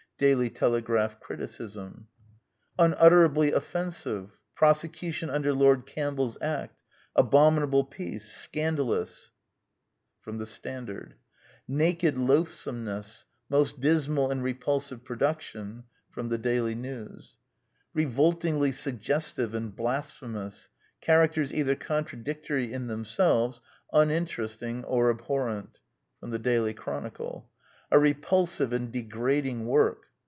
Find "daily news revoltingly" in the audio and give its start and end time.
16.15-18.71